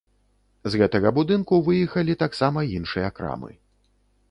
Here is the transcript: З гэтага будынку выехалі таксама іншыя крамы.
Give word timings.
З 0.75 0.79
гэтага 0.81 1.11
будынку 1.17 1.59
выехалі 1.67 2.17
таксама 2.25 2.59
іншыя 2.81 3.13
крамы. 3.21 3.51